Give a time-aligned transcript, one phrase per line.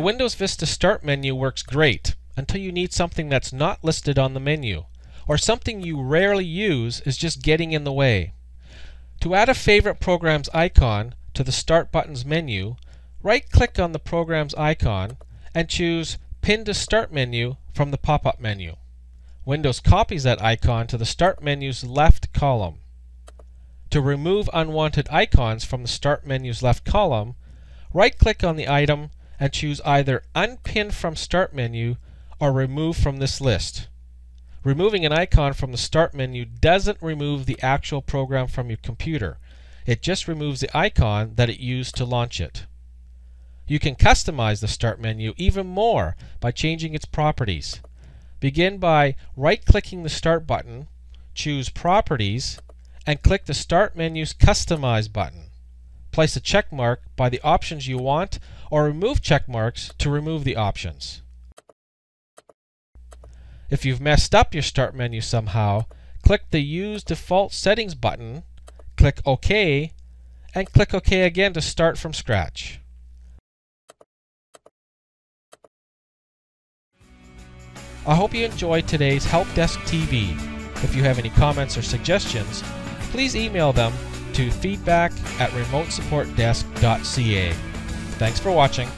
[0.00, 4.40] Windows Vista Start menu works great until you need something that's not listed on the
[4.40, 4.86] menu,
[5.28, 8.32] or something you rarely use is just getting in the way.
[9.20, 12.76] To add a favorite program's icon to the Start button's menu,
[13.22, 15.16] right click on the program's icon
[15.54, 18.76] and choose Pin to Start menu from the pop up menu.
[19.44, 22.80] Windows copies that icon to the Start menu's left column.
[23.90, 27.36] To remove unwanted icons from the Start menu's left column,
[27.92, 31.96] right click on the item and choose either Unpin from Start menu
[32.40, 33.88] or Remove from this list.
[34.62, 39.38] Removing an icon from the Start menu doesn't remove the actual program from your computer.
[39.86, 42.66] It just removes the icon that it used to launch it.
[43.66, 47.80] You can customize the Start menu even more by changing its properties.
[48.40, 50.88] Begin by right-clicking the Start button,
[51.34, 52.58] choose Properties,
[53.06, 55.43] and click the Start menu's Customize button.
[56.14, 58.38] Place a check mark by the options you want
[58.70, 61.22] or remove check marks to remove the options.
[63.68, 65.86] If you've messed up your Start menu somehow,
[66.22, 68.44] click the Use Default Settings button,
[68.96, 69.90] click OK,
[70.54, 72.78] and click OK again to start from scratch.
[78.06, 80.30] I hope you enjoyed today's Help Desk TV.
[80.84, 82.62] If you have any comments or suggestions,
[83.10, 83.92] please email them
[84.34, 87.52] to feedback at remotesupportdesk.ca.
[88.18, 88.88] Thanks for watching.